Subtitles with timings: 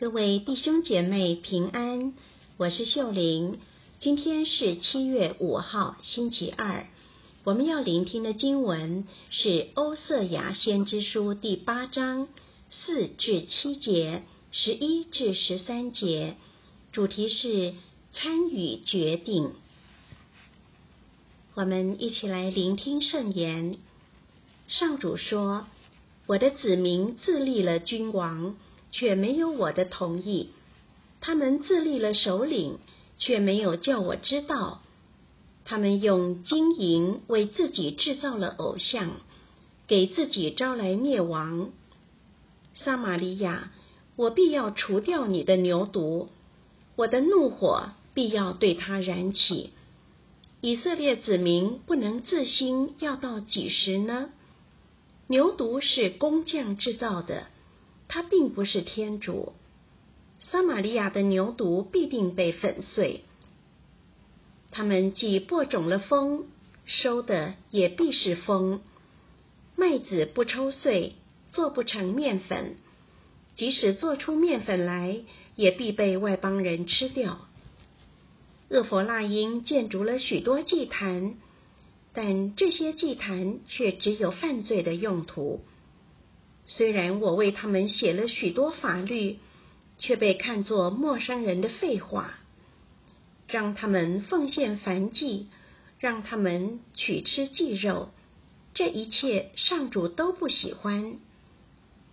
[0.00, 2.14] 各位弟兄姐妹平安，
[2.56, 3.58] 我是秀玲。
[3.98, 6.86] 今天是七月五号，星期二。
[7.42, 12.28] 我们要聆听的经文是《欧瑟雅先知书》第八章
[12.70, 14.22] 四至七节，
[14.52, 16.36] 十一至十三节。
[16.92, 17.74] 主题是
[18.12, 19.50] 参与决定。
[21.54, 23.78] 我们一起来聆听圣言。
[24.68, 25.66] 上主说
[26.28, 28.54] ：“我的子民自立了君王。”
[28.90, 30.50] 却没有我的同意，
[31.20, 32.78] 他们自立了首领，
[33.18, 34.80] 却没有叫我知道。
[35.64, 39.10] 他们用金银为自己制造了偶像，
[39.86, 41.70] 给自己招来灭亡。
[42.74, 43.70] 撒玛利亚，
[44.16, 46.28] 我必要除掉你的牛犊，
[46.96, 49.72] 我的怒火必要对他燃起。
[50.60, 54.30] 以色列子民不能自新，要到几时呢？
[55.26, 57.46] 牛犊是工匠制造的。
[58.08, 59.52] 他并不是天主，
[60.40, 63.22] 撒玛利亚的牛犊必定被粉碎。
[64.70, 66.46] 他们既播种了风，
[66.84, 68.80] 收的也必是风。
[69.76, 71.14] 麦子不抽穗，
[71.50, 72.76] 做不成面粉；
[73.56, 75.20] 即使做出面粉来，
[75.54, 77.46] 也必被外邦人吃掉。
[78.70, 81.36] 厄弗那因建筑了许多祭坛，
[82.12, 85.60] 但这些祭坛却只有犯罪的用途。
[86.68, 89.38] 虽然我为他们写了许多法律，
[89.98, 92.38] 却被看作陌生人的废话。
[93.48, 95.46] 让他们奉献燔祭，
[95.98, 98.10] 让他们取吃祭肉，
[98.74, 101.16] 这一切上主都不喜欢。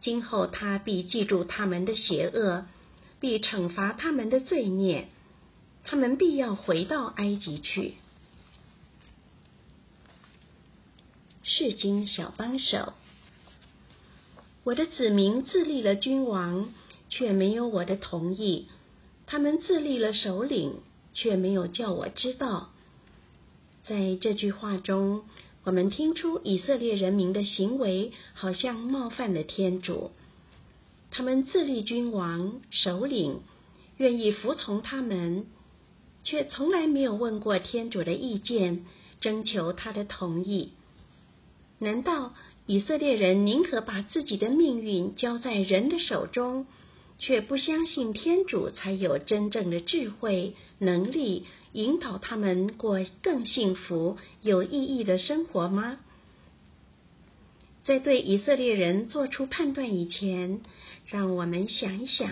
[0.00, 2.66] 今后他必记住他们的邪恶，
[3.20, 5.08] 必惩罚他们的罪孽，
[5.84, 7.94] 他们必要回到埃及去。
[11.42, 12.94] 世经小帮手。
[14.68, 16.68] 我的子民自立了君王，
[17.08, 18.66] 却没有我的同意；
[19.24, 20.82] 他们自立了首领，
[21.14, 22.68] 却没有叫我知道。
[23.84, 25.22] 在这句话中，
[25.64, 30.10] 我们听出以色列人民的行为好像冒犯了天主。
[31.10, 33.40] 他们自立君王、首领，
[33.96, 35.46] 愿意服从他们，
[36.24, 38.84] 却从来没有问过天主的意见，
[39.22, 40.72] 征求他的同意。
[41.78, 42.34] 难道？
[42.68, 46.66] 以色列人宁可把自己的命运交在人的手中，
[47.18, 55.98] 却不相信天主才有真正的智慧能力引导他们过更幸福、有意义的生活吗？
[57.84, 60.60] 在对以色列人做出判断以前，
[61.06, 62.30] 让我们想一想：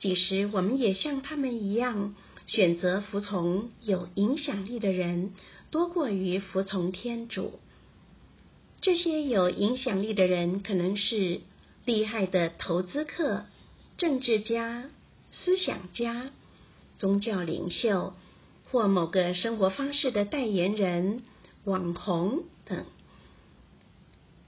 [0.00, 2.16] 即使我们也像他们一样，
[2.48, 5.34] 选择服从有影响力的人，
[5.70, 7.60] 多过于服从天主。
[8.80, 11.40] 这些有影响力的人，可能是
[11.84, 13.44] 厉害的投资客、
[13.98, 14.90] 政治家、
[15.32, 16.30] 思想家、
[16.96, 18.14] 宗教领袖，
[18.70, 21.22] 或某个生活方式的代言人、
[21.64, 22.86] 网红等。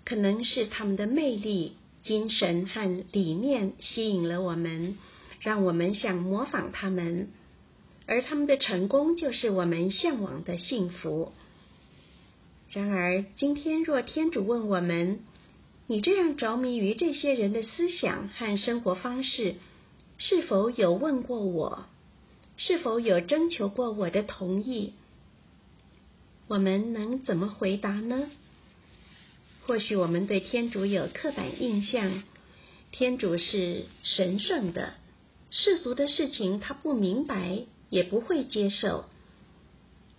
[0.04, 4.96] 可能是他们的魅力、精神和理念吸引了我们，
[5.40, 7.28] 让我们想模仿他们，
[8.06, 11.32] 而他们的成功就是我们向往的幸福。
[12.72, 15.20] 然而，今天若天主问我们
[15.86, 19.56] ：“你这样着迷于这些人的思想和生活方式，
[20.16, 21.84] 是否有问过我？
[22.56, 24.94] 是否有征求过我的同意？”
[26.48, 28.30] 我们能怎么回答呢？
[29.66, 32.22] 或许我们对天主有刻板印象：
[32.90, 34.94] 天主是神圣的，
[35.50, 39.04] 世俗的事情他不明白，也不会接受。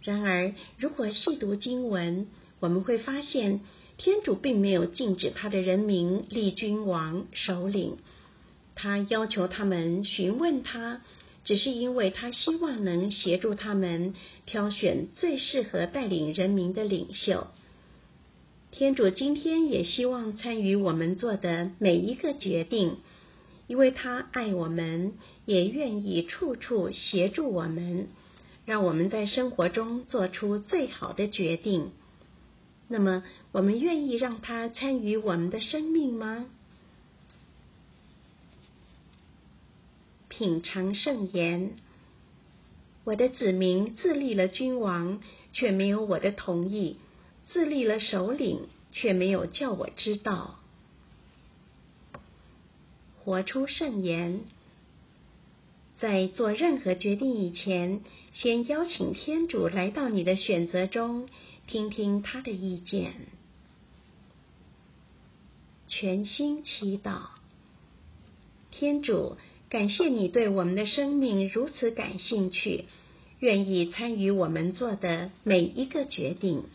[0.03, 2.27] 然而，如果细读经文，
[2.59, 3.61] 我们会发现，
[3.97, 7.97] 天主并没有禁止他的人民立君王、首领，
[8.75, 11.01] 他要求他们询问他，
[11.45, 14.13] 只是因为他希望能协助他们
[14.45, 17.47] 挑选最适合带领人民的领袖。
[18.71, 22.97] 天主今天也希望参与我们做的每一个决定，
[23.67, 25.13] 因为他爱我们，
[25.45, 28.07] 也愿意处处协助我们，
[28.65, 31.91] 让我们在生活中做出最好的决定。
[32.87, 36.45] 那么，我们愿意让他参与我们的生命吗？
[40.27, 41.73] 品尝圣言，
[43.03, 45.21] 我的子民自立了君王，
[45.51, 46.97] 却没有我的同意；
[47.45, 50.59] 自立了首领，却没有叫我知道。
[53.23, 54.41] 活出圣言，
[56.03, 58.01] 在做任何决定以前，
[58.33, 61.29] 先邀请天主来到你的选择中。
[61.65, 63.13] 听听他的意见，
[65.87, 67.19] 全心祈祷。
[68.69, 69.37] 天主
[69.69, 72.83] 感谢你对我们的生命如此感兴趣，
[73.39, 76.65] 愿意参与我们做的每一个决定。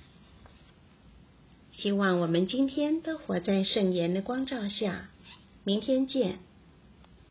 [1.72, 5.10] 希望我们今天都活在圣言的光照下。
[5.64, 6.38] 明天见。